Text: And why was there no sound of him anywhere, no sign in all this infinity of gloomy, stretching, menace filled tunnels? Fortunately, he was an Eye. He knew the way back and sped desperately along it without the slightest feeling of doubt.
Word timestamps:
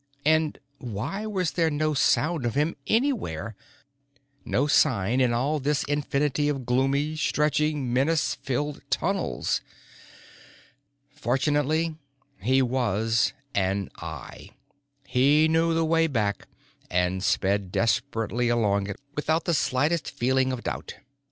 And 0.25 0.57
why 0.79 1.27
was 1.27 1.51
there 1.51 1.69
no 1.69 1.93
sound 1.93 2.43
of 2.43 2.55
him 2.55 2.75
anywhere, 2.87 3.55
no 4.43 4.65
sign 4.65 5.21
in 5.21 5.31
all 5.31 5.59
this 5.59 5.83
infinity 5.83 6.49
of 6.49 6.65
gloomy, 6.65 7.15
stretching, 7.15 7.93
menace 7.93 8.33
filled 8.33 8.81
tunnels? 8.89 9.61
Fortunately, 11.13 11.99
he 12.41 12.63
was 12.63 13.33
an 13.53 13.91
Eye. 13.97 14.49
He 15.05 15.47
knew 15.47 15.75
the 15.75 15.85
way 15.85 16.07
back 16.07 16.47
and 16.89 17.23
sped 17.23 17.71
desperately 17.71 18.49
along 18.49 18.87
it 18.87 18.99
without 19.15 19.45
the 19.45 19.53
slightest 19.53 20.09
feeling 20.09 20.51
of 20.51 20.63
doubt. 20.63 20.95